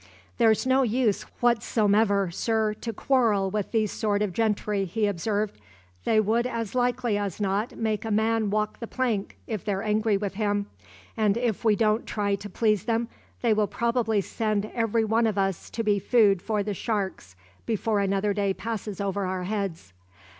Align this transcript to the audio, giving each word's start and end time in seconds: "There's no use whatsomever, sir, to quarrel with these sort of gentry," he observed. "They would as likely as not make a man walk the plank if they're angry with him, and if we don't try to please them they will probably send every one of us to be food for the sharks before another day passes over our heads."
"There's 0.39 0.65
no 0.65 0.81
use 0.81 1.21
whatsomever, 1.41 2.31
sir, 2.31 2.73
to 2.81 2.91
quarrel 2.91 3.51
with 3.51 3.71
these 3.71 3.91
sort 3.91 4.23
of 4.23 4.33
gentry," 4.33 4.83
he 4.85 5.05
observed. 5.05 5.61
"They 6.05 6.19
would 6.19 6.47
as 6.47 6.73
likely 6.73 7.19
as 7.19 7.39
not 7.39 7.75
make 7.75 8.03
a 8.03 8.09
man 8.09 8.49
walk 8.49 8.79
the 8.79 8.87
plank 8.87 9.37
if 9.45 9.63
they're 9.63 9.83
angry 9.83 10.17
with 10.17 10.33
him, 10.33 10.65
and 11.15 11.37
if 11.37 11.63
we 11.63 11.75
don't 11.75 12.07
try 12.07 12.33
to 12.33 12.49
please 12.49 12.85
them 12.85 13.09
they 13.43 13.53
will 13.53 13.67
probably 13.67 14.21
send 14.21 14.71
every 14.73 15.05
one 15.05 15.27
of 15.27 15.37
us 15.37 15.69
to 15.69 15.83
be 15.83 15.99
food 15.99 16.41
for 16.41 16.63
the 16.63 16.73
sharks 16.73 17.35
before 17.67 17.99
another 17.99 18.33
day 18.33 18.55
passes 18.55 18.99
over 18.99 19.27
our 19.27 19.43
heads." 19.43 19.93